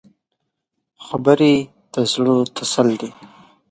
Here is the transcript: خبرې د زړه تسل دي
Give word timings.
خبرې 1.05 1.53
د 1.93 1.95
زړه 2.11 2.35
تسل 2.55 2.87
دي 3.01 3.11